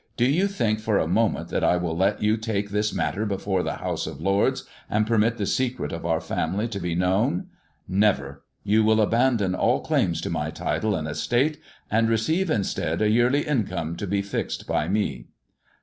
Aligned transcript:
"Do 0.17 0.25
you 0.25 0.47
think 0.47 0.79
for 0.79 0.97
a 0.97 1.05
moment 1.07 1.49
that 1.49 1.63
I 1.63 1.77
will 1.77 1.95
let 1.95 2.23
you 2.23 2.35
take 2.35 2.71
this 2.71 2.91
matter 2.91 3.23
before 3.23 3.61
the 3.61 3.75
House 3.75 4.07
of 4.07 4.19
Lords, 4.19 4.63
and 4.89 5.05
permit 5.05 5.37
the 5.37 5.45
secret 5.45 5.91
of 5.91 6.07
our 6.07 6.19
family 6.19 6.67
to 6.69 6.79
be 6.79 6.95
known 6.95 7.49
1 7.85 7.99
Never! 7.99 8.43
You 8.63 8.83
will 8.83 8.99
abandon 8.99 9.53
all 9.53 9.79
claims 9.81 10.19
to 10.21 10.31
my 10.31 10.49
title 10.49 10.95
and 10.95 11.07
estate, 11.07 11.59
and 11.91 12.09
receive 12.09 12.49
instead 12.49 12.99
a 12.99 13.11
yearly 13.11 13.41
income 13.45 13.95
to 13.97 14.07
be 14.07 14.23
fixed 14.23 14.65
by 14.65 14.87
me." 14.87 15.27